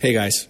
[0.00, 0.46] Hey guys,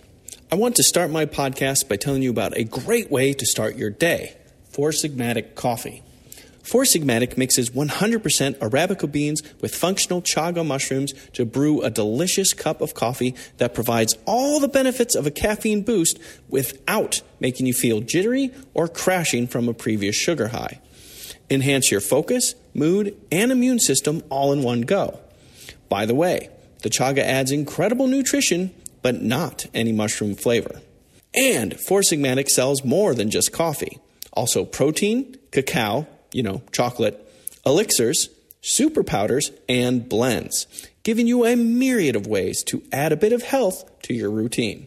[0.53, 3.77] I want to start my podcast by telling you about a great way to start
[3.77, 4.37] your day
[4.69, 6.03] Four Sigmatic Coffee.
[6.63, 12.83] Four Sigmatic mixes 100% Arabica beans with functional chaga mushrooms to brew a delicious cup
[12.83, 16.19] of coffee that provides all the benefits of a caffeine boost
[16.51, 20.79] without making you feel jittery or crashing from a previous sugar high.
[21.49, 25.19] Enhance your focus, mood, and immune system all in one go.
[25.89, 26.51] By the way,
[26.83, 30.81] the chaga adds incredible nutrition but not any mushroom flavor.
[31.35, 33.99] And Four Sigmatic sells more than just coffee.
[34.33, 37.25] Also protein, cacao, you know, chocolate,
[37.65, 38.29] elixirs,
[38.61, 40.67] super powders, and blends,
[41.03, 44.87] giving you a myriad of ways to add a bit of health to your routine.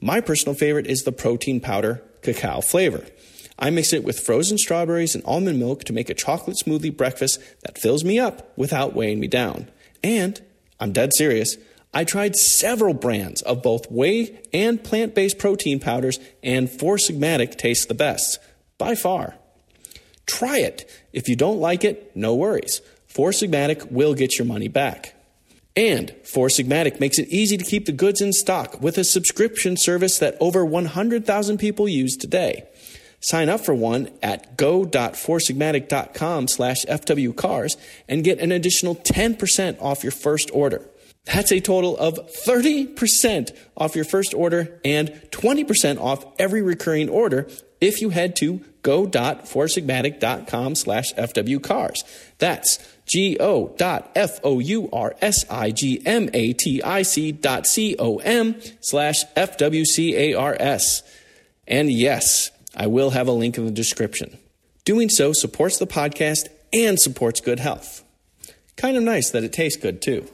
[0.00, 3.04] My personal favorite is the protein powder cacao flavor.
[3.58, 7.38] I mix it with frozen strawberries and almond milk to make a chocolate smoothie breakfast
[7.62, 9.68] that fills me up without weighing me down.
[10.02, 10.40] And
[10.80, 11.56] I'm dead serious.
[11.92, 17.56] I tried several brands of both whey and plant based protein powders, and Four Sigmatic
[17.58, 18.38] tastes the best,
[18.78, 19.34] by far.
[20.26, 20.88] Try it.
[21.12, 22.80] If you don't like it, no worries.
[23.08, 25.14] Four Sigmatic will get your money back.
[25.74, 29.76] And Four Sigmatic makes it easy to keep the goods in stock with a subscription
[29.76, 32.68] service that over 100,000 people use today.
[33.20, 37.76] Sign up for one at go.foursigmatic.com slash fwcars
[38.08, 40.88] and get an additional 10% off your first order.
[41.32, 47.46] That's a total of 30% off your first order and 20% off every recurring order
[47.80, 51.98] if you head to go.foursigmatic.com slash fwcars.
[52.38, 54.10] That's G-O dot
[57.66, 61.02] C-O-M slash F-W-C-A-R-S.
[61.68, 64.36] And yes, I will have a link in the description.
[64.84, 68.02] Doing so supports the podcast and supports good health.
[68.76, 70.28] Kind of nice that it tastes good too.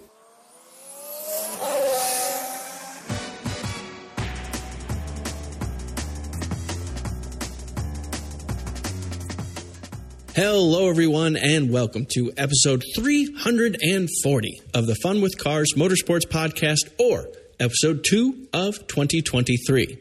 [10.37, 17.27] Hello, everyone, and welcome to episode 340 of the Fun with Cars Motorsports Podcast, or
[17.59, 19.97] episode 2 of 2023.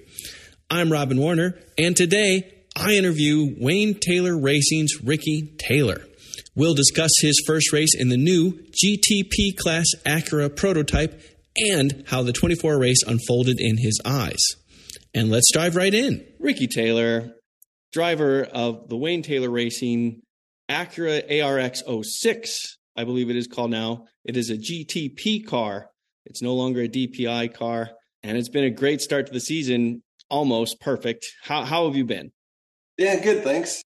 [0.70, 6.02] I'm Robin Warner, and today I interview Wayne Taylor Racing's Ricky Taylor.
[6.54, 11.18] We'll discuss his first race in the new GTP class Acura prototype
[11.56, 14.46] and how the 24 race unfolded in his eyes.
[15.14, 16.28] And let's dive right in.
[16.40, 17.36] Ricky Taylor,
[17.94, 20.24] driver of the Wayne Taylor Racing
[20.70, 24.06] Acura ARX 06, I believe it is called now.
[24.24, 25.90] It is a GTP car.
[26.26, 27.92] It's no longer a DPI car.
[28.24, 31.28] And it's been a great start to the season, almost perfect.
[31.44, 32.32] How, how have you been?
[32.98, 33.84] Yeah, good, thanks.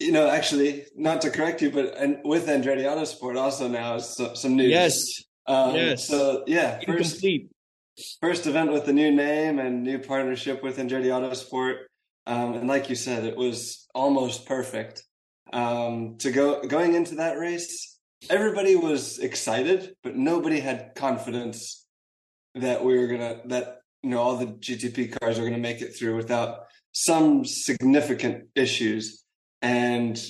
[0.00, 4.06] You know, actually, not to correct you, but and with Andretti Autosport also now is
[4.06, 4.70] so, some news.
[4.70, 5.22] Yes.
[5.46, 6.08] Um, yes.
[6.08, 7.50] So, yeah, first, Incomplete.
[8.20, 11.84] first event with the new name and new partnership with Andretti Autosport.
[12.26, 15.04] Um, and like you said, it was almost perfect
[15.54, 17.98] um, to go going into that race.
[18.28, 21.86] Everybody was excited, but nobody had confidence
[22.54, 25.96] that we were gonna that you know all the GTP cars are gonna make it
[25.96, 29.24] through without some significant issues.
[29.62, 30.20] And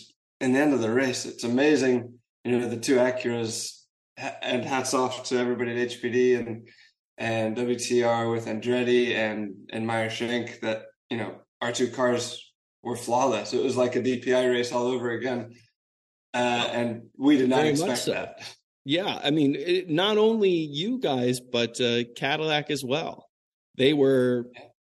[0.40, 2.18] in the end of the race, it's amazing.
[2.44, 3.84] You know the two Acuras,
[4.42, 6.68] and hats off to everybody at HPD and
[7.16, 12.52] and WTR with Andretti and and Meyer Shank that you know our two cars
[12.84, 13.52] were flawless.
[13.52, 15.54] It was like a DPI race all over again.
[16.32, 18.12] Uh, and we did not Very expect so.
[18.12, 18.40] that.
[18.84, 23.30] Yeah, I mean, it, not only you guys, but uh, Cadillac as well.
[23.76, 24.46] They were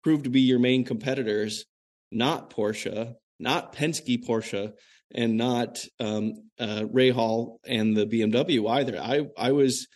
[0.03, 1.65] proved to be your main competitors,
[2.11, 4.73] not Porsche, not Penske Porsche,
[5.15, 8.99] and not um, uh, Rahal and the BMW either.
[8.99, 9.87] I I was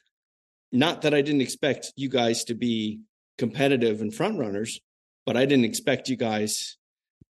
[0.71, 3.01] not that I didn't expect you guys to be
[3.39, 4.79] competitive and front runners,
[5.27, 6.77] but I didn't expect you guys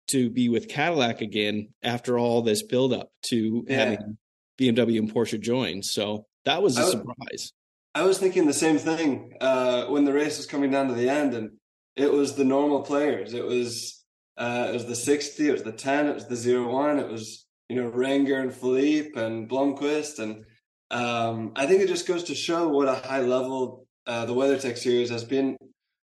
[0.08, 3.78] to be with Cadillac again after all this buildup to yeah.
[3.78, 4.18] having
[4.60, 5.82] BMW and Porsche join.
[5.84, 7.54] So that was a I was, surprise.
[7.94, 11.10] I was thinking the same thing uh, when the race was coming down to the
[11.10, 11.52] end, and
[11.96, 13.34] it was the normal players.
[13.34, 14.04] It was
[14.38, 17.08] uh, it was the sixty, it was the ten, it was the zero one, it
[17.08, 20.46] was you know Renger and Philippe and Blomqvist, and
[20.92, 24.78] um, I think it just goes to show what a high level uh, the WeatherTech
[24.78, 25.58] series has been,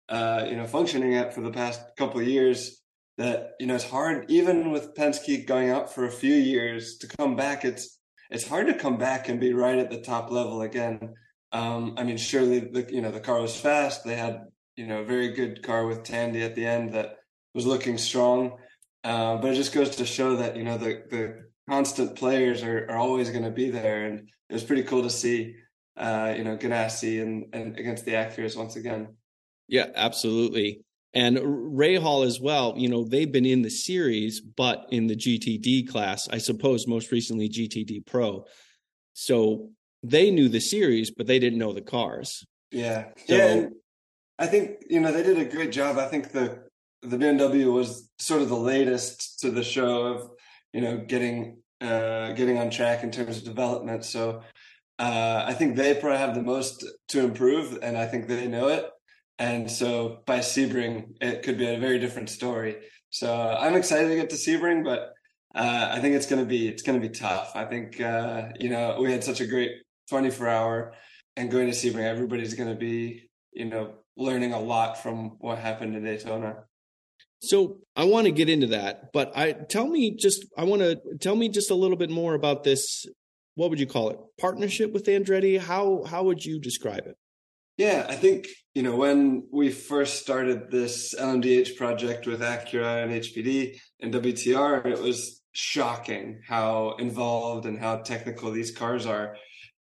[0.10, 2.82] uh, you know, functioning at for the past couple of years
[3.18, 7.08] that you know it's hard even with Penske going out for a few years to
[7.08, 7.64] come back.
[7.66, 11.14] It's it's hard to come back and be right at the top level again.
[11.52, 14.04] Um, I mean, surely the you know the car was fast.
[14.04, 14.42] They had
[14.76, 17.18] you know a very good car with Tandy at the end that
[17.54, 18.58] was looking strong.
[19.04, 22.86] Uh, but it just goes to show that you know the the constant players are,
[22.90, 25.56] are always going to be there, and it was pretty cool to see
[25.98, 29.16] uh, you know Ganassi and, and against the Acuras once again.
[29.68, 30.85] Yeah, absolutely.
[31.16, 35.88] And Rahal as well, you know, they've been in the series, but in the GTD
[35.88, 38.46] class, I suppose most recently GTD Pro.
[39.14, 39.70] So
[40.04, 42.46] they knew the series, but they didn't know the cars.
[42.70, 43.06] Yeah.
[43.28, 43.68] So, yeah.
[44.38, 45.98] I think, you know, they did a great job.
[45.98, 46.66] I think the
[47.02, 50.30] the BMW was sort of the latest to the show of,
[50.74, 54.04] you know, getting uh getting on track in terms of development.
[54.04, 54.42] So
[55.00, 58.68] uh I think they probably have the most to improve and I think they know
[58.68, 58.90] it.
[59.38, 62.78] And so by Sebring, it could be a very different story.
[63.10, 65.14] So I'm excited to get to Sebring, but
[65.54, 67.52] uh, I think it's gonna be it's gonna be tough.
[67.56, 69.72] I think uh, you know we had such a great
[70.10, 70.94] 24 hour,
[71.36, 75.96] and going to Sebring, everybody's gonna be you know learning a lot from what happened
[75.96, 76.64] in Daytona.
[77.42, 81.00] So I want to get into that, but I tell me just I want to
[81.20, 83.06] tell me just a little bit more about this.
[83.56, 84.20] What would you call it?
[84.40, 85.60] Partnership with Andretti?
[85.60, 87.16] How how would you describe it?
[87.78, 93.12] Yeah, I think, you know, when we first started this LMDH project with Acura and
[93.12, 99.36] HPD and WTR, it was shocking how involved and how technical these cars are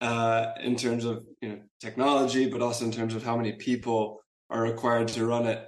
[0.03, 4.21] uh, in terms of, you know, technology, but also in terms of how many people
[4.51, 5.67] are required to run it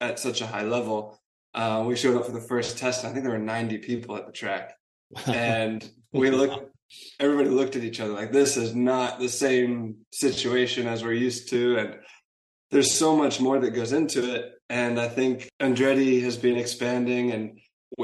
[0.00, 1.20] at such a high level.
[1.54, 3.04] Uh, we showed up for the first test.
[3.04, 4.74] I think there were 90 people at the track.
[5.26, 6.73] And we looked
[7.20, 11.48] everybody looked at each other like this is not the same situation as we're used
[11.48, 11.96] to and
[12.70, 14.52] there's so much more that goes into it.
[14.68, 17.58] And i think andretti has been expanding and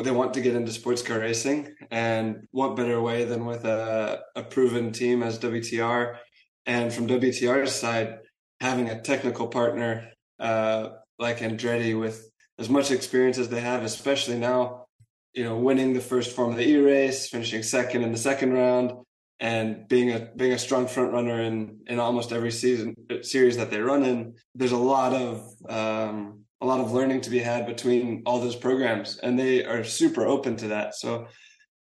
[0.04, 1.74] they want to get into sports car racing.
[1.90, 6.16] And what better way than with a, a proven team as wtr
[6.66, 8.18] and from wtr's side
[8.60, 14.38] having a technical partner uh, like andretti with as much experience as they have especially
[14.38, 14.79] now
[15.32, 18.92] you know, winning the first Formula E race, finishing second in the second round,
[19.38, 23.70] and being a being a strong front runner in in almost every season series that
[23.70, 24.34] they run in.
[24.54, 28.56] There's a lot of um, a lot of learning to be had between all those
[28.56, 30.94] programs, and they are super open to that.
[30.94, 31.26] So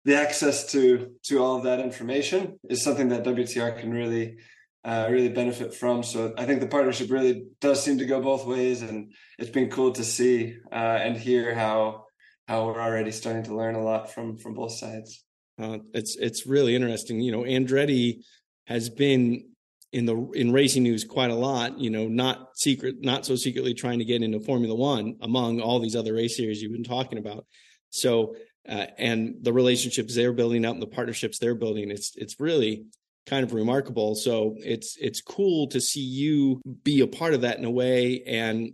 [0.05, 4.37] the access to to all of that information is something that WTR can really
[4.85, 6.03] uh, really benefit from.
[6.03, 9.71] So I think the partnership really does seem to go both ways, and it's been
[9.71, 12.05] cool to see uh, and hear how
[12.49, 15.23] how we're already starting to learn a lot from from both sides.
[15.61, 17.21] Uh, it's it's really interesting.
[17.21, 18.23] You know, Andretti
[18.67, 19.51] has been
[19.93, 21.79] in the in racing news quite a lot.
[21.79, 25.79] You know, not secret, not so secretly trying to get into Formula One among all
[25.79, 27.47] these other race series you've been talking about.
[27.91, 28.35] So,
[28.67, 32.87] uh, and the relationships they're building up and the partnerships they're building, it's it's really
[33.27, 34.15] kind of remarkable.
[34.15, 38.23] So it's it's cool to see you be a part of that in a way,
[38.27, 38.73] and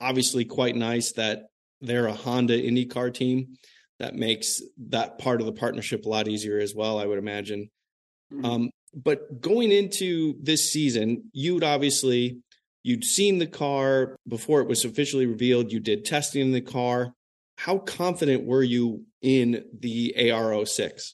[0.00, 1.44] obviously quite nice that
[1.82, 3.58] they're a Honda IndyCar team.
[3.98, 7.70] That makes that part of the partnership a lot easier as well, I would imagine.
[8.32, 8.44] Mm-hmm.
[8.44, 12.38] Um, but going into this season, you'd obviously
[12.82, 15.72] you'd seen the car before it was officially revealed.
[15.72, 17.12] You did testing in the car.
[17.58, 21.12] How confident were you in the AR06?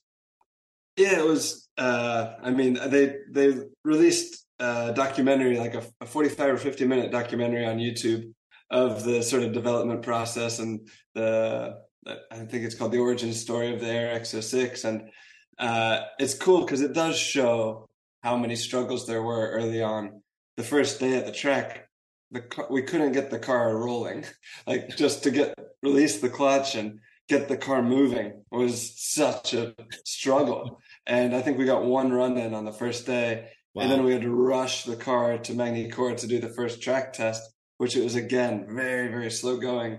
[0.97, 1.69] Yeah, it was.
[1.77, 3.55] Uh, I mean, they they
[3.85, 8.33] released a documentary, like a, a 45 or 50 minute documentary on YouTube
[8.71, 13.73] of the sort of development process and the I think it's called the origin story
[13.73, 15.11] of the ARX06, and
[15.59, 17.89] uh, it's cool because it does show
[18.23, 20.23] how many struggles there were early on.
[20.57, 21.89] The first day at the track,
[22.31, 24.25] the car, we couldn't get the car rolling,
[24.67, 29.75] like just to get release the clutch and get the car moving was such a
[30.05, 30.81] struggle.
[31.07, 33.83] And I think we got one run in on the first day, wow.
[33.83, 37.13] and then we had to rush the car to Magny-Cours to do the first track
[37.13, 37.43] test
[37.79, 39.99] which it was again very very slow going,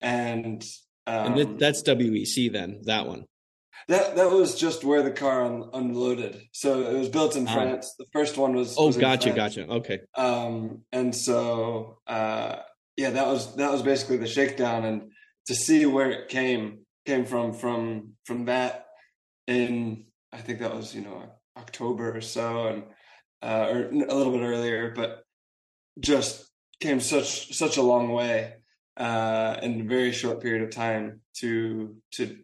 [0.00, 0.64] and
[1.06, 3.24] um, and that's WEC then that one.
[3.86, 6.42] That that was just where the car un- unloaded.
[6.52, 7.52] So it was built in ah.
[7.54, 7.94] France.
[7.98, 8.76] The first one was.
[8.76, 9.66] Oh, was gotcha, gotcha.
[9.66, 10.00] Okay.
[10.14, 12.56] Um, and so uh,
[12.96, 15.12] yeah, that was that was basically the shakedown, and
[15.46, 18.86] to see where it came came from from from that
[19.46, 21.22] in I think that was you know
[21.56, 22.82] October or so, and
[23.42, 25.22] uh, or a little bit earlier, but
[26.00, 26.47] just
[26.80, 28.54] came such such a long way
[28.96, 32.38] uh, in a very short period of time to to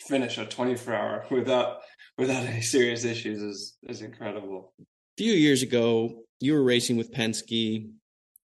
[0.00, 1.78] finish a 24 hour without
[2.18, 4.72] without any serious issues is is incredible.
[4.80, 4.84] A
[5.18, 7.88] few years ago, you were racing with Penske,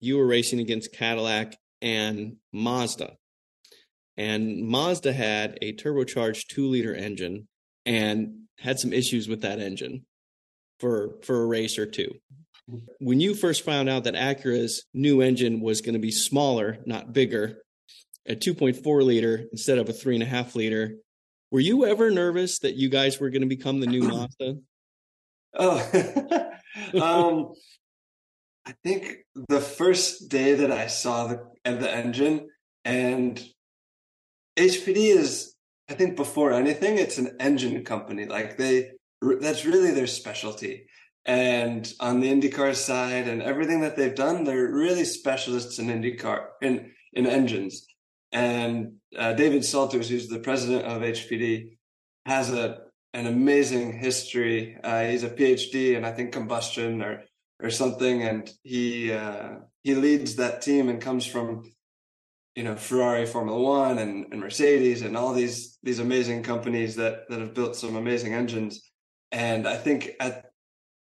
[0.00, 3.16] you were racing against Cadillac and Mazda.
[4.16, 7.46] And Mazda had a turbocharged 2 liter engine
[7.86, 10.04] and had some issues with that engine
[10.80, 12.14] for for a race or two.
[12.98, 17.12] When you first found out that Acura's new engine was going to be smaller, not
[17.12, 17.62] bigger,
[18.26, 20.96] a 2.4 liter instead of a three and a half liter,
[21.50, 24.58] were you ever nervous that you guys were going to become the new Mazda?
[25.54, 26.50] Oh,
[27.00, 27.52] um,
[28.66, 32.48] I think the first day that I saw the the engine
[32.84, 33.42] and
[34.58, 35.54] HPD is
[35.88, 38.90] I think before anything it's an engine company like they
[39.40, 40.86] that's really their specialty
[41.28, 46.46] and on the IndyCar side and everything that they've done they're really specialists in IndyCar
[46.62, 47.86] in in engines.
[48.32, 51.76] And uh, David Salters who's the president of HPD
[52.26, 52.80] has a
[53.14, 54.76] an amazing history.
[54.82, 57.24] Uh, he's a PhD in I think combustion or
[57.62, 61.70] or something, and he uh, he leads that team and comes from
[62.54, 67.28] you know Ferrari Formula One and, and Mercedes and all these these amazing companies that
[67.28, 68.80] that have built some amazing engines.
[69.30, 70.47] And I think at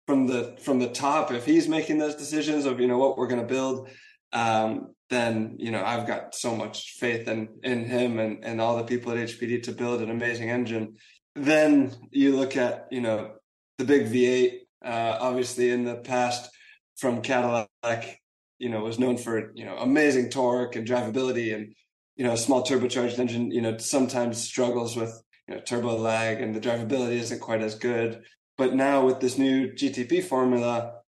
[0.09, 3.27] from the from the top, if he's making those decisions of you know what we're
[3.27, 3.91] going to build,
[4.33, 8.79] um, then you know I've got so much faith in in him and and all
[8.79, 10.95] the people at HPD to build an amazing engine.
[11.35, 13.33] Then you look at you know
[13.77, 16.50] the big V8 uh, obviously, in the past,
[16.97, 17.69] from Cadillac,
[18.59, 21.75] you know, was known for you know amazing torque and drivability, and
[22.17, 26.41] you know, a small turbocharged engine, you know, sometimes struggles with you know turbo lag
[26.41, 28.23] and the drivability isn't quite as good.
[28.59, 31.00] But now with this new GTP formula,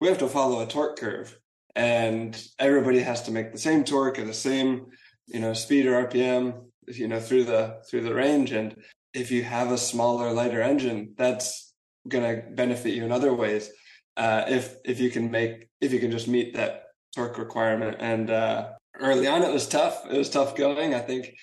[0.00, 1.38] we have to follow a torque curve,
[1.74, 4.86] and everybody has to make the same torque at the same
[5.26, 8.52] you know speed or RPM, you know, through the through the range.
[8.52, 8.76] And
[9.14, 11.72] if you have a smaller, lighter engine, that's
[12.08, 13.70] going to benefit you in other ways
[14.16, 16.84] uh, if if you can make if you can just meet that
[17.14, 17.96] torque requirement.
[18.00, 20.04] And uh, early on, it was tough.
[20.10, 20.94] It was tough going.
[20.94, 21.34] I think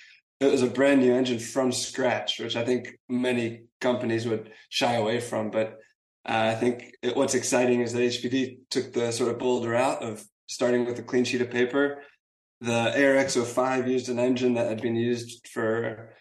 [0.48, 4.94] it was a brand new engine from scratch, which I think many companies would shy
[4.94, 5.52] away from.
[5.52, 5.80] But
[6.28, 10.02] uh, I think it, what's exciting is that HPD took the sort of bold route
[10.02, 12.02] of starting with a clean sheet of paper.
[12.62, 16.14] The ARX05 used an engine that had been used for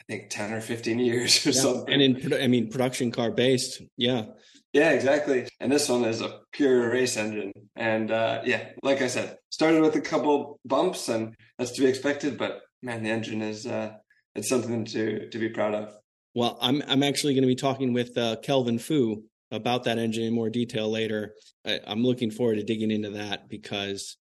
[0.00, 1.60] I think 10 or 15 years or yeah.
[1.60, 1.92] something.
[1.92, 3.82] And in, I mean, production car based.
[3.96, 4.26] Yeah.
[4.74, 5.46] Yeah, exactly.
[5.60, 7.52] And this one is a pure race engine.
[7.76, 11.86] And uh, yeah, like I said, started with a couple bumps and that's to be
[11.86, 13.92] expected, but man, the engine is, uh,
[14.34, 15.94] it's something to, to be proud of.
[16.34, 20.24] Well, I'm, I'm actually going to be talking with uh, Kelvin Fu about that engine
[20.24, 21.34] in more detail later.
[21.64, 24.16] I, I'm looking forward to digging into that because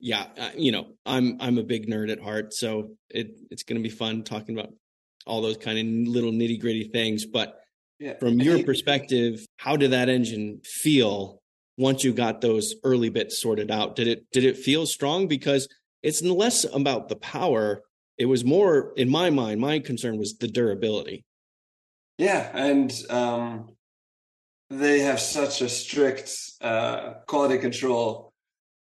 [0.00, 3.82] yeah, you know, I'm I'm a big nerd at heart, so it it's going to
[3.82, 4.72] be fun talking about
[5.26, 7.26] all those kind of little nitty gritty things.
[7.26, 7.58] But
[7.98, 8.18] yeah.
[8.18, 11.40] from your perspective, how did that engine feel
[11.76, 13.96] once you got those early bits sorted out?
[13.96, 15.28] Did it did it feel strong?
[15.28, 15.68] Because
[16.02, 17.82] it's less about the power.
[18.16, 21.24] It was more, in my mind, my concern was the durability.
[22.18, 23.70] Yeah, and um,
[24.70, 28.32] they have such a strict uh, quality control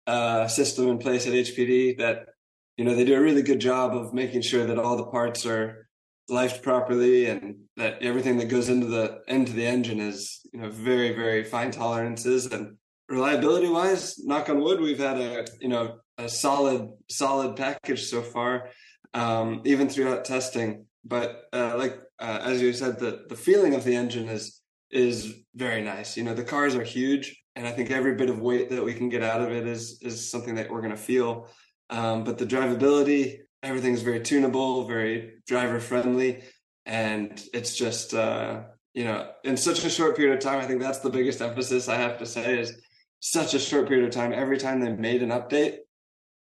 [0.07, 2.29] uh, system in place at HPD that
[2.77, 5.45] you know they do a really good job of making sure that all the parts
[5.45, 5.86] are
[6.29, 10.69] lifed properly and that everything that goes into the into the engine is you know
[10.69, 12.47] very very fine tolerances.
[12.47, 18.03] And reliability wise knock on wood we've had a you know a solid solid package
[18.05, 18.69] so far
[19.13, 20.85] um, even throughout testing.
[21.05, 25.33] But uh, like uh, as you said the the feeling of the engine is is
[25.55, 26.17] very nice.
[26.17, 28.93] You know the cars are huge and i think every bit of weight that we
[28.93, 31.49] can get out of it is is something that we're going to feel.
[31.89, 36.43] Um, but the drivability everything's very tunable, very driver friendly,
[36.85, 38.61] and it's just uh,
[38.93, 40.59] you know in such a short period of time.
[40.59, 42.73] I think that's the biggest emphasis I have to say is
[43.19, 44.31] such a short period of time.
[44.33, 45.79] Every time they made an update,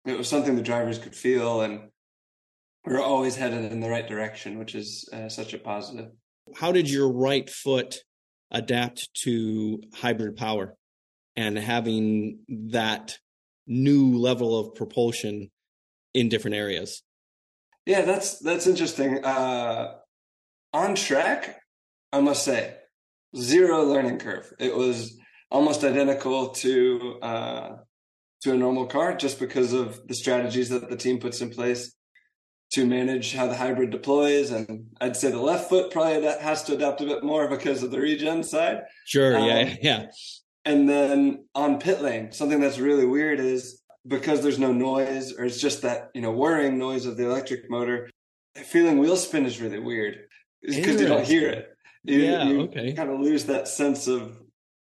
[0.05, 1.89] it was something the drivers could feel, and
[2.85, 6.11] we're always headed in the right direction, which is uh, such a positive.
[6.55, 7.97] How did your right foot
[8.49, 10.75] adapt to hybrid power
[11.35, 13.17] and having that
[13.67, 15.51] new level of propulsion
[16.13, 17.03] in different areas?
[17.87, 19.23] Yeah, that's that's interesting.
[19.23, 19.93] Uh,
[20.73, 21.61] on track,
[22.11, 22.75] I must say,
[23.33, 24.51] zero learning curve.
[24.59, 25.17] It was
[25.49, 27.69] almost identical to uh,
[28.41, 31.95] to a normal car, just because of the strategies that the team puts in place
[32.73, 34.51] to manage how the hybrid deploys.
[34.51, 37.91] And I'd say the left foot probably has to adapt a bit more because of
[37.91, 38.81] the regen side.
[39.05, 39.37] Sure.
[39.37, 39.75] Um, yeah.
[39.81, 40.05] Yeah.
[40.65, 45.45] And then on pit lane, something that's really weird is because there's no noise or
[45.45, 48.09] it's just that you know whirring noise of the electric motor
[48.55, 50.19] feeling wheel spin is really weird.
[50.61, 51.69] Because you don't hear it.
[52.03, 52.93] You, yeah you okay.
[52.93, 54.37] kind of lose that sense of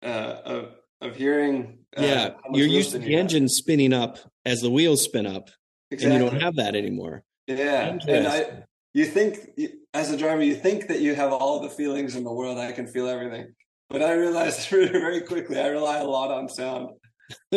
[0.02, 3.50] uh of of hearing uh, yeah you're used to the you engine have.
[3.50, 5.48] spinning up as the wheels spin up
[5.90, 6.16] exactly.
[6.16, 7.22] and you don't have that anymore.
[7.46, 9.38] Yeah and i you think
[9.92, 12.72] as a driver you think that you have all the feelings in the world i
[12.72, 13.54] can feel everything
[13.90, 16.88] but i realized very quickly i rely a lot on sound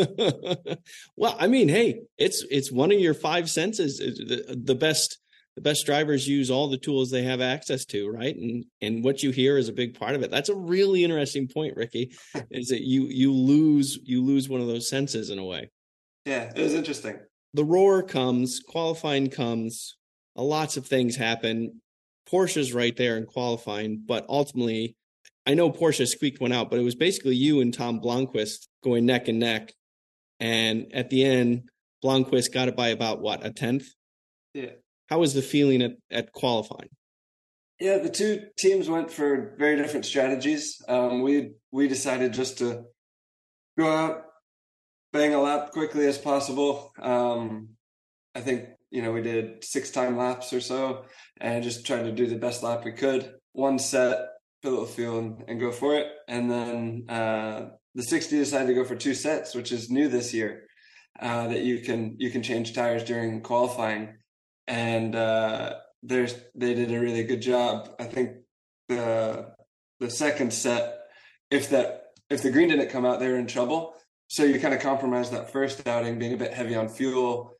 [1.15, 3.97] well, I mean, hey, it's it's one of your five senses.
[3.97, 5.17] The, the best
[5.55, 8.35] the best drivers use all the tools they have access to, right?
[8.35, 10.31] And and what you hear is a big part of it.
[10.31, 12.11] That's a really interesting point, Ricky,
[12.51, 15.71] is that you you lose you lose one of those senses in a way.
[16.25, 17.17] Yeah, it was interesting.
[17.53, 19.97] The roar comes, qualifying comes,
[20.35, 21.81] lots of things happen.
[22.29, 24.95] Porsche's right there in qualifying, but ultimately,
[25.47, 29.05] I know Porsche squeaked one out, but it was basically you and Tom Blomqvist going
[29.05, 29.71] neck and neck.
[30.41, 31.69] And at the end,
[32.03, 33.87] Blomqvist got it by about what, a tenth?
[34.53, 34.71] Yeah.
[35.09, 36.89] How was the feeling at, at qualifying?
[37.79, 40.81] Yeah, the two teams went for very different strategies.
[40.87, 42.83] Um, we we decided just to
[43.77, 44.23] go out,
[45.13, 46.91] bang a lap quickly as possible.
[46.99, 47.69] Um,
[48.33, 51.05] I think you know we did six time laps or so,
[51.39, 53.31] and just trying to do the best lap we could.
[53.53, 54.27] One set,
[54.69, 56.07] the fuel, and, and, go for it.
[56.27, 60.33] And then uh, the 60 decided to go for two sets, which is new this
[60.33, 60.63] year.
[61.19, 64.17] Uh, that you can you can change tires during qualifying
[64.67, 67.89] and uh, there's they did a really good job.
[67.99, 68.37] I think
[68.89, 69.53] the
[69.99, 70.99] the second set,
[71.49, 73.95] if that if the green didn't come out, they were in trouble.
[74.27, 77.53] So you kind of compromise that first outing, being a bit heavy on fuel,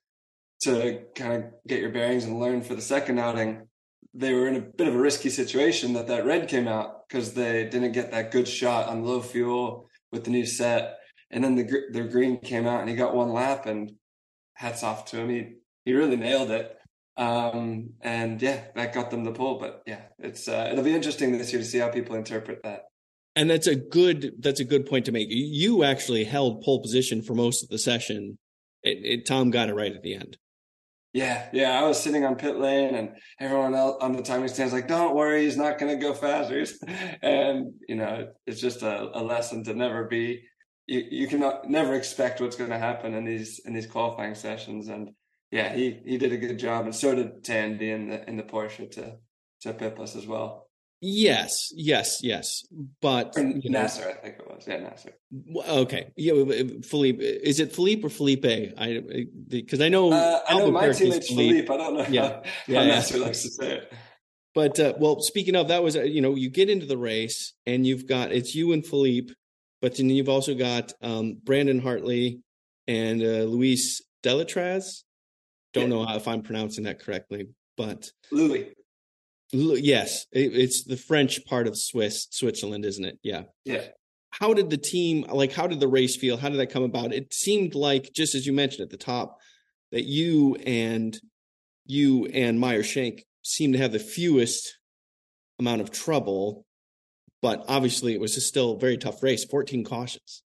[0.63, 3.67] to kind of get your bearings and learn for the second outing.
[4.13, 7.34] They were in a bit of a risky situation that that red came out because
[7.34, 10.98] they didn't get that good shot on low fuel with the new set,
[11.30, 13.92] and then the the green came out and he got one lap and
[14.54, 15.30] hats off to him.
[15.30, 16.77] He he really nailed it.
[17.18, 19.58] Um, and yeah, that got them the pole.
[19.60, 22.86] But yeah, it's uh, it'll be interesting this year to see how people interpret that.
[23.36, 25.27] And that's a good that's a good point to make.
[25.30, 28.38] You actually held pole position for most of the session.
[28.84, 30.38] It, it, Tom got it right at the end.
[31.13, 31.79] Yeah, yeah.
[31.79, 35.15] I was sitting on pit lane, and everyone else on the timing stands like, "Don't
[35.15, 36.63] worry, he's not going to go faster."
[37.21, 40.43] and you know, it's just a, a lesson to never be.
[40.85, 44.89] You you cannot never expect what's going to happen in these in these qualifying sessions,
[44.89, 45.11] and
[45.51, 48.43] yeah, he he did a good job, and so did Tandy in the in the
[48.43, 49.17] Porsche to
[49.61, 50.66] to pip us as well.
[51.00, 52.63] Yes, yes, yes.
[53.01, 54.66] But you know, Nasr, I think it was.
[54.68, 55.13] Yeah, Nasr.
[55.70, 56.34] Okay, yeah,
[56.84, 57.24] Philippe.
[57.24, 58.46] Is it Philippe or Felipe?
[58.46, 61.72] I because I know uh, I know my teammate's Philippe.
[61.72, 62.06] I don't know.
[62.10, 62.88] Yeah, how, yeah, how yeah.
[62.88, 63.94] Nasr likes to say it.
[64.56, 67.53] But uh, well, speaking of that, was uh, you know you get into the race
[67.68, 69.33] and you've got it's you and Philippe,
[69.83, 72.42] but then you've also got um, Brandon Hartley
[72.88, 75.03] and uh, Luis Delétraz.
[75.74, 76.05] Don't yeah.
[76.05, 78.74] know if I'm pronouncing that correctly, but Louis.
[79.51, 83.20] Yes, it, it's the French part of Swiss, Switzerland, isn't it?
[83.24, 83.44] Yeah.
[83.64, 83.83] Yeah.
[84.31, 85.53] How did the team like?
[85.53, 86.38] How did the race feel?
[86.38, 87.14] How did that come about?
[87.14, 89.38] It seemed like, just as you mentioned at the top,
[89.92, 91.18] that you and
[91.86, 94.77] you and Meyer Shank seemed to have the fewest
[95.60, 96.66] amount of trouble,
[97.42, 99.46] but obviously it was still a very tough race.
[99.46, 100.44] Fourteen cautions.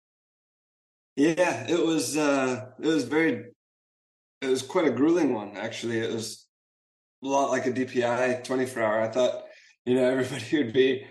[1.16, 2.16] Yeah, it was.
[2.16, 3.46] uh It was very
[4.42, 6.00] it was quite a grueling one, actually.
[6.00, 6.48] It was
[7.24, 9.02] a lot like a DPI 24 hour.
[9.02, 9.44] I thought,
[9.86, 11.06] you know, everybody would be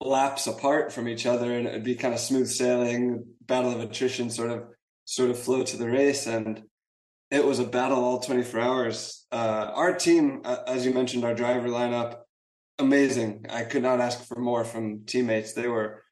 [0.00, 4.30] laps apart from each other and it'd be kind of smooth sailing, battle of attrition
[4.30, 4.64] sort of
[5.04, 6.26] sort of flow to the race.
[6.26, 6.62] And
[7.30, 9.26] it was a battle all 24 hours.
[9.32, 12.18] Uh, our team, as you mentioned, our driver lineup,
[12.78, 13.46] amazing.
[13.50, 15.52] I could not ask for more from teammates.
[15.52, 16.02] They were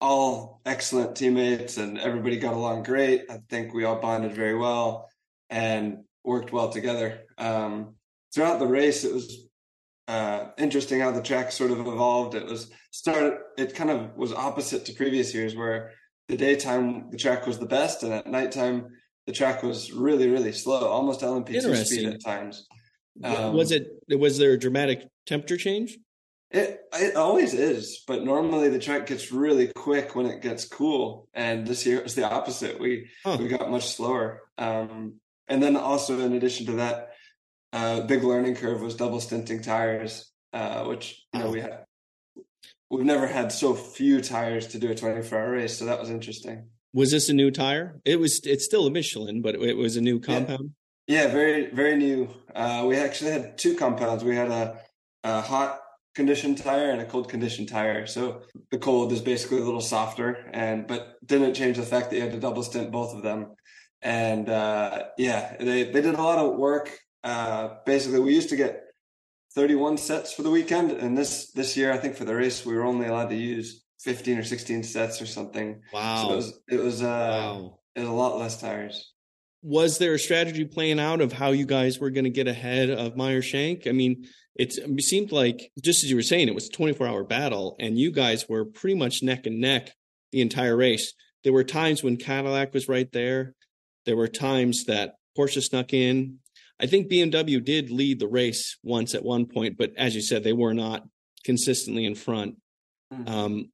[0.00, 3.22] all excellent teammates and everybody got along great.
[3.30, 5.08] I think we all bonded very well
[5.48, 7.20] and worked well together.
[7.38, 7.94] Um,
[8.34, 9.46] throughout the race, it was
[10.08, 12.34] uh, interesting how the track sort of evolved.
[12.34, 13.38] It was started.
[13.56, 15.92] It kind of was opposite to previous years, where
[16.28, 18.88] the daytime the track was the best, and at nighttime
[19.26, 22.66] the track was really, really slow, almost LMP2 speed at times.
[23.22, 23.86] Um, was it?
[24.08, 25.96] Was there a dramatic temperature change?
[26.50, 31.28] It it always is, but normally the track gets really quick when it gets cool,
[31.32, 32.78] and this year it was the opposite.
[32.78, 33.38] We huh.
[33.40, 34.42] we got much slower.
[34.58, 37.13] Um, and then also in addition to that,
[37.74, 41.84] uh, big learning curve was double stinting tires, uh, which you know we had.
[42.88, 46.08] We've never had so few tires to do a 24 hour race, so that was
[46.08, 46.68] interesting.
[46.92, 48.00] Was this a new tire?
[48.04, 48.40] It was.
[48.44, 50.70] It's still a Michelin, but it was a new compound.
[51.08, 52.30] Yeah, yeah very very new.
[52.54, 54.22] Uh, we actually had two compounds.
[54.22, 54.80] We had a,
[55.24, 55.80] a hot
[56.14, 58.06] condition tire and a cold condition tire.
[58.06, 62.16] So the cold is basically a little softer, and but didn't change the fact that
[62.16, 63.56] you had to double stint both of them
[64.04, 66.96] and uh, yeah, they they did a lot of work.
[67.24, 68.84] Uh, basically, we used to get
[69.54, 72.74] 31 sets for the weekend, and this this year, I think for the race, we
[72.74, 75.80] were only allowed to use 15 or 16 sets or something.
[75.92, 77.78] Wow, so it was it was uh, wow.
[77.96, 79.12] it was a lot less tires.
[79.62, 82.90] Was there a strategy playing out of how you guys were going to get ahead
[82.90, 83.86] of Meyer Shank?
[83.86, 87.24] I mean, it seemed like just as you were saying, it was a 24 hour
[87.24, 89.90] battle, and you guys were pretty much neck and neck
[90.32, 91.14] the entire race.
[91.42, 93.54] There were times when Cadillac was right there.
[94.04, 96.40] There were times that Porsche snuck in.
[96.80, 100.42] I think BMW did lead the race once at one point, but as you said,
[100.42, 101.06] they were not
[101.44, 102.56] consistently in front.
[103.12, 103.28] Mm-hmm.
[103.28, 103.70] Um,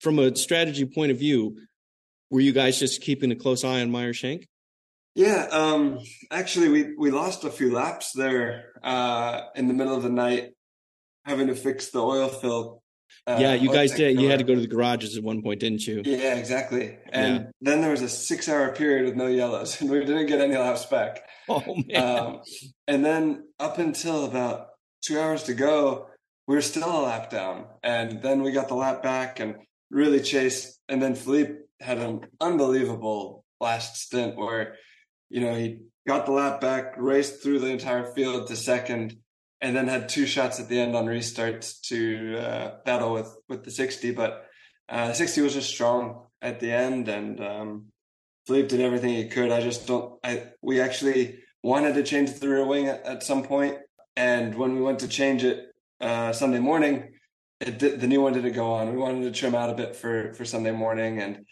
[0.00, 1.56] from a strategy point of view,
[2.30, 4.48] were you guys just keeping a close eye on Meyer Shank?
[5.14, 5.98] Yeah, um,
[6.30, 10.52] actually, we we lost a few laps there uh, in the middle of the night,
[11.24, 12.79] having to fix the oil fill.
[13.26, 14.20] Uh, yeah, you guys did.
[14.20, 16.02] You had to go to the garages at one point, didn't you?
[16.04, 16.98] Yeah, exactly.
[17.12, 17.50] And yeah.
[17.60, 20.86] then there was a six-hour period with no yellows, and we didn't get any laps
[20.86, 21.22] back.
[21.48, 22.18] Oh man!
[22.18, 22.42] Um,
[22.88, 24.68] and then up until about
[25.02, 26.08] two hours to go,
[26.46, 29.56] we were still a lap down, and then we got the lap back and
[29.90, 30.80] really chased.
[30.88, 34.76] And then Philippe had an unbelievable last stint where
[35.30, 39.16] you know, he got the lap back, raced through the entire field to second,
[39.60, 43.64] and then had two shots at the end on restarts to uh, battle with with
[43.64, 44.12] the 60.
[44.12, 44.46] But
[44.88, 47.86] uh, 60 was just strong at the end, and um,
[48.46, 49.50] Philippe did everything he could.
[49.50, 50.18] I just don't.
[50.24, 53.78] I we actually wanted to change the rear wing at, at some point,
[54.16, 55.68] and when we went to change it
[56.00, 57.12] uh, Sunday morning,
[57.60, 58.92] it did, the new one didn't go on.
[58.92, 61.44] We wanted to trim out a bit for for Sunday morning, and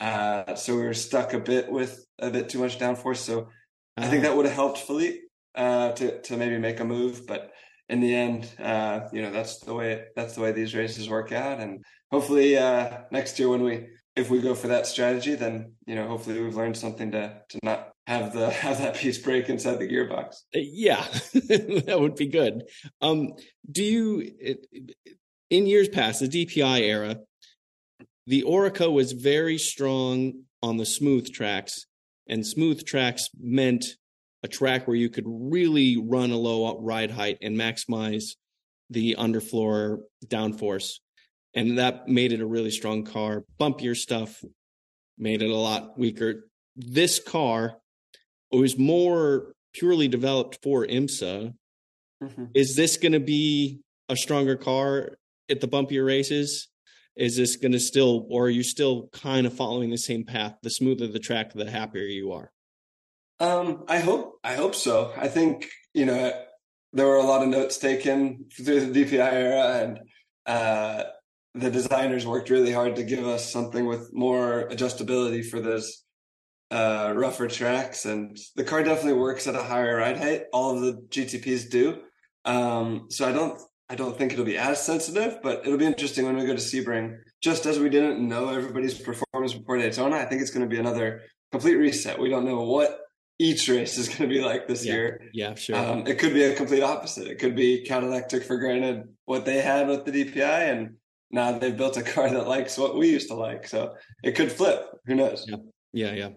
[0.00, 3.18] uh, so we were stuck a bit with a bit too much downforce.
[3.18, 3.50] So uh-huh.
[3.96, 4.30] I think uh-huh.
[4.30, 5.23] that would have helped Philippe
[5.54, 7.26] uh, to to maybe make a move.
[7.26, 7.52] But
[7.88, 11.32] in the end, uh, you know, that's the way that's the way these races work
[11.32, 11.60] out.
[11.60, 13.86] And hopefully uh, next year when we
[14.16, 17.58] if we go for that strategy, then you know, hopefully we've learned something to to
[17.62, 20.36] not have the have that piece break inside the gearbox.
[20.54, 22.64] Uh, yeah, that would be good.
[23.00, 23.32] Um,
[23.70, 24.30] do you
[25.50, 27.16] in years past the DPI era?
[28.26, 31.86] the Oreca was very strong on the smooth tracks,
[32.26, 33.84] and smooth tracks meant
[34.44, 38.36] a track where you could really run a low ride height and maximize
[38.90, 40.98] the underfloor downforce.
[41.54, 43.44] And that made it a really strong car.
[43.58, 44.44] Bumpier stuff
[45.16, 46.50] made it a lot weaker.
[46.76, 47.78] This car
[48.52, 51.54] was more purely developed for IMSA.
[52.22, 52.44] Mm-hmm.
[52.54, 53.80] Is this going to be
[54.10, 55.16] a stronger car
[55.48, 56.68] at the bumpier races?
[57.16, 60.56] is this going to still or are you still kind of following the same path
[60.62, 62.50] the smoother the track the happier you are
[63.44, 66.32] um i hope i hope so i think you know
[66.92, 70.00] there were a lot of notes taken through the dpi era and
[70.46, 71.04] uh
[71.54, 76.04] the designers worked really hard to give us something with more adjustability for those
[76.70, 80.44] uh, rougher tracks, and the car definitely works at a higher ride height.
[80.52, 82.00] All of the GTPs do,
[82.44, 86.24] um, so I don't I don't think it'll be as sensitive, but it'll be interesting
[86.24, 87.18] when we go to Sebring.
[87.40, 90.80] Just as we didn't know everybody's performance before Daytona, I think it's going to be
[90.80, 92.18] another complete reset.
[92.18, 92.98] We don't know what
[93.38, 94.92] each race is going to be like this yeah.
[94.92, 95.20] year.
[95.32, 95.76] Yeah, sure.
[95.76, 97.26] Um, it could be a complete opposite.
[97.26, 100.96] It could be Cadillac took for granted what they had with the DPI, and
[101.30, 103.66] now they've built a car that likes what we used to like.
[103.66, 104.86] So it could flip.
[105.06, 105.46] Who knows?
[105.48, 105.56] Yeah,
[105.92, 106.28] yeah, yeah.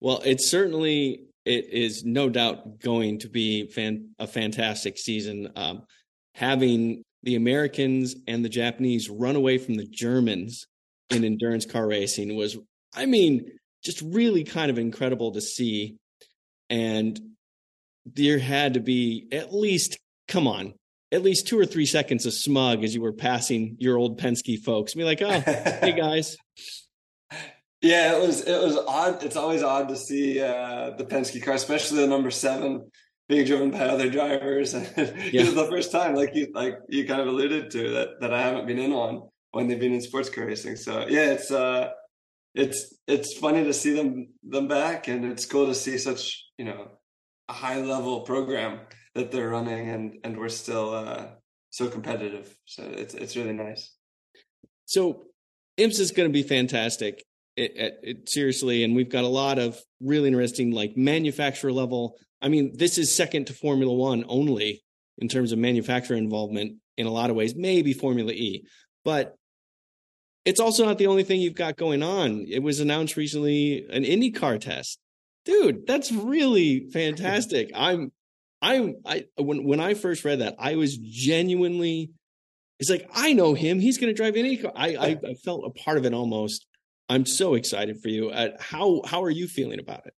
[0.00, 5.50] Well, it's certainly it is no doubt going to be fan, a fantastic season.
[5.56, 5.82] Um,
[6.34, 10.66] having the Americans and the Japanese run away from the Germans
[11.10, 12.56] in endurance car racing was,
[12.94, 13.50] I mean,
[13.82, 15.96] just really kind of incredible to see.
[16.70, 17.18] And
[18.06, 20.74] there had to be at least, come on,
[21.10, 24.58] at least two or three seconds of smug as you were passing your old Penske
[24.62, 24.94] folks.
[24.94, 26.36] Be like, oh, hey guys.
[27.80, 29.22] Yeah, it was it was odd.
[29.22, 32.90] It's always odd to see uh, the Penske car, especially the number seven
[33.28, 34.74] being driven by other drivers.
[34.74, 34.80] yeah.
[34.96, 38.34] this is the first time, like you like you kind of alluded to, that that
[38.34, 40.76] I haven't been in on when they've been in sports car racing.
[40.76, 41.90] So yeah, it's uh
[42.54, 46.64] it's it's funny to see them them back and it's cool to see such, you
[46.64, 46.88] know,
[47.48, 48.80] a high level program
[49.14, 51.26] that they're running and and we're still uh
[51.70, 52.54] so competitive.
[52.66, 53.94] So it's it's really nice.
[54.84, 55.24] So
[55.78, 57.24] IMSA is going to be fantastic.
[57.56, 62.16] It, it, it, seriously, and we've got a lot of really interesting, like manufacturer level
[62.40, 64.84] I mean, this is second to Formula One only
[65.18, 68.64] in terms of manufacturer involvement in a lot of ways, maybe Formula E.
[69.04, 69.34] But
[70.44, 72.46] it's also not the only thing you've got going on.
[72.48, 74.98] It was announced recently an IndyCar test.
[75.48, 77.70] Dude, that's really fantastic.
[77.74, 78.12] I'm
[78.60, 82.12] I'm I when when I first read that, I was genuinely
[82.78, 83.80] it's like I know him.
[83.80, 84.72] He's going to drive IndyCar.
[84.76, 86.66] I, I I felt a part of it almost.
[87.08, 88.28] I'm so excited for you.
[88.28, 90.12] Uh, how how are you feeling about it?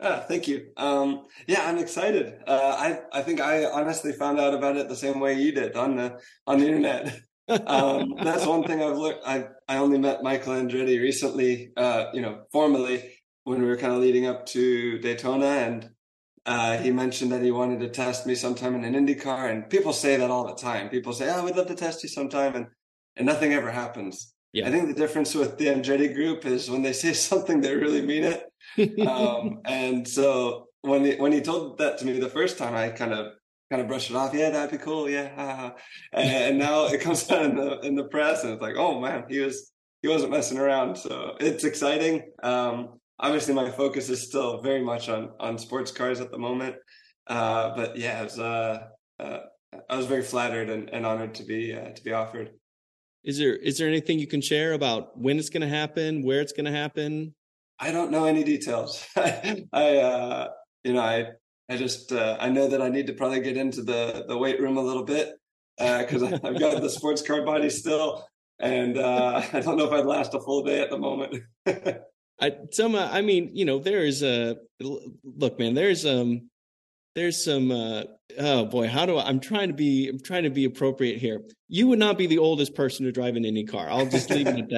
[0.00, 0.68] Ah, thank you.
[0.76, 2.38] Um, yeah, I'm excited.
[2.46, 5.74] Uh, I I think I honestly found out about it the same way you did
[5.74, 7.20] on the on the internet.
[7.66, 9.20] um, that's one thing I've learned.
[9.26, 11.72] I I only met Michael Andretti recently.
[11.76, 13.17] Uh, you know, formally
[13.48, 15.90] when we were kind of leading up to Daytona, and
[16.44, 19.48] uh, he mentioned that he wanted to test me sometime in an Indy car.
[19.48, 20.90] And people say that all the time.
[20.90, 22.66] People say, "Oh, we'd love to test you sometime," and
[23.16, 24.34] and nothing ever happens.
[24.52, 24.68] Yeah.
[24.68, 28.02] I think the difference with the Andretti group is when they say something, they really
[28.02, 29.06] mean it.
[29.06, 32.90] um, and so when he when he told that to me the first time, I
[32.90, 33.32] kind of
[33.70, 34.34] kind of brushed it off.
[34.34, 35.08] Yeah, that'd be cool.
[35.08, 35.72] Yeah,
[36.12, 39.00] and, and now it comes out in the in the press, and it's like, oh
[39.00, 40.96] man, he was he wasn't messing around.
[40.96, 42.30] So it's exciting.
[42.42, 46.76] Um, obviously, my focus is still very much on on sports cars at the moment.
[47.26, 48.86] Uh, but yeah, was, uh,
[49.20, 49.38] uh,
[49.88, 52.50] I was very flattered and, and honored to be uh, to be offered.
[53.24, 56.40] Is there is there anything you can share about when it's going to happen, where
[56.40, 57.34] it's going to happen?
[57.78, 59.06] I don't know any details.
[59.16, 60.48] I, uh,
[60.82, 61.26] you know, I,
[61.68, 64.60] I just, uh, I know that I need to probably get into the the weight
[64.60, 65.34] room a little bit
[65.76, 68.26] because I've got the sports car body still,
[68.58, 71.42] and uh, I don't know if I'd last a full day at the moment.
[72.40, 75.74] I, some, uh, I mean, you know, there is a look, man.
[75.74, 76.48] There's um,
[77.14, 77.70] there's some.
[77.70, 78.04] Uh,
[78.38, 79.26] oh boy, how do I?
[79.26, 80.08] I'm trying to be.
[80.08, 81.42] I'm trying to be appropriate here.
[81.68, 83.90] You would not be the oldest person to drive an Indy car.
[83.90, 84.70] I'll just leave it at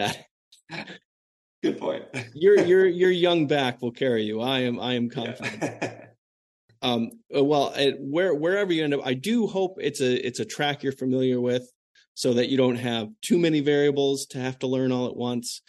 [0.70, 0.88] that.
[1.62, 2.04] Good point.
[2.34, 4.40] your your your young back will carry you.
[4.40, 5.58] I am I am confident.
[5.60, 6.04] Yeah.
[6.82, 10.46] um, uh, well, where wherever you end up, I do hope it's a it's a
[10.46, 11.70] track you're familiar with,
[12.14, 15.60] so that you don't have too many variables to have to learn all at once.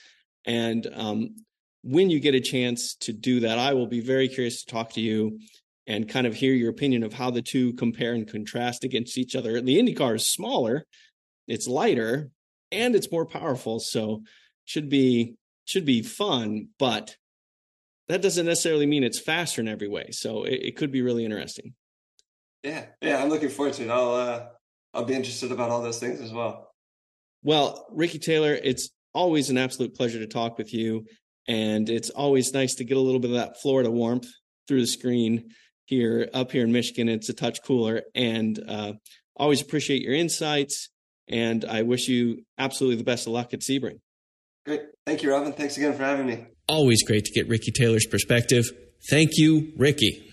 [0.45, 1.35] And um,
[1.83, 4.91] when you get a chance to do that, I will be very curious to talk
[4.93, 5.39] to you
[5.87, 9.35] and kind of hear your opinion of how the two compare and contrast against each
[9.35, 9.59] other.
[9.61, 10.85] The IndyCar is smaller,
[11.47, 12.29] it's lighter,
[12.71, 14.23] and it's more powerful, so
[14.65, 17.15] should be should be fun, but
[18.07, 20.09] that doesn't necessarily mean it's faster in every way.
[20.11, 21.73] So it, it could be really interesting.
[22.63, 23.89] Yeah, yeah, I'm looking forward to it.
[23.89, 24.45] I'll uh,
[24.93, 26.73] I'll be interested about all those things as well.
[27.43, 31.05] Well, Ricky Taylor, it's always an absolute pleasure to talk with you,
[31.47, 34.27] and it's always nice to get a little bit of that Florida warmth
[34.67, 35.49] through the screen
[35.85, 37.09] here up here in Michigan.
[37.09, 38.93] It's a touch cooler, and uh,
[39.35, 40.89] always appreciate your insights.
[41.27, 43.99] And I wish you absolutely the best of luck at Sebring.
[44.65, 44.81] Great.
[45.05, 45.53] Thank you, Robin.
[45.53, 46.45] Thanks again for having me.
[46.67, 48.65] Always great to get Ricky Taylor's perspective.
[49.09, 50.30] Thank you, Ricky.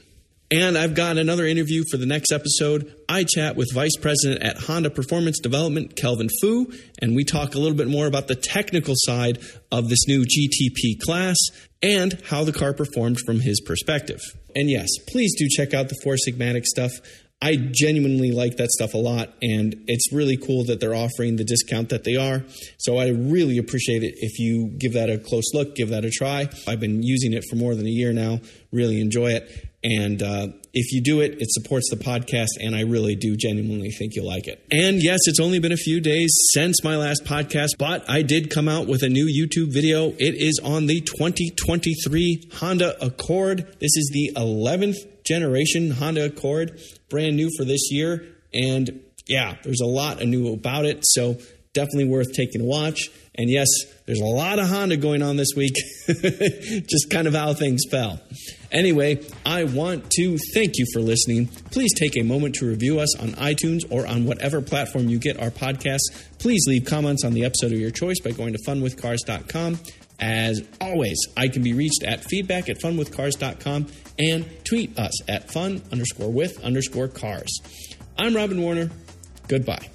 [0.50, 2.94] And I've got another interview for the next episode.
[3.06, 7.58] I chat with Vice President at Honda Performance Development, Kelvin Fu, and we talk a
[7.58, 9.38] little bit more about the technical side
[9.70, 11.36] of this new GTP class
[11.82, 14.20] and how the car performed from his perspective.
[14.56, 16.92] And yes, please do check out the Four Sigmatic stuff.
[17.40, 21.44] I genuinely like that stuff a lot, and it's really cool that they're offering the
[21.44, 22.42] discount that they are.
[22.78, 26.10] So I really appreciate it if you give that a close look, give that a
[26.10, 26.48] try.
[26.66, 28.40] I've been using it for more than a year now,
[28.72, 29.67] really enjoy it.
[29.82, 33.90] And uh, if you do it, it supports the podcast, and I really do genuinely
[33.90, 34.64] think you'll like it.
[34.72, 38.50] And yes, it's only been a few days since my last podcast, but I did
[38.50, 40.08] come out with a new YouTube video.
[40.18, 43.76] It is on the 2023 Honda Accord.
[43.78, 48.26] This is the 11th generation Honda Accord, brand new for this year.
[48.52, 51.00] And yeah, there's a lot new about it.
[51.02, 51.38] So
[51.72, 53.08] definitely worth taking a watch.
[53.36, 53.68] And yes,
[54.06, 55.74] there's a lot of Honda going on this week,
[56.08, 58.20] just kind of how things fell.
[58.70, 61.46] Anyway, I want to thank you for listening.
[61.70, 65.40] Please take a moment to review us on iTunes or on whatever platform you get
[65.40, 65.98] our podcasts.
[66.38, 69.78] Please leave comments on the episode of your choice by going to funwithcars.com.
[70.20, 73.86] As always, I can be reached at feedback at funwithcars.com
[74.18, 77.60] and tweet us at fun underscore with underscore cars.
[78.18, 78.90] I'm Robin Warner.
[79.46, 79.88] Goodbye.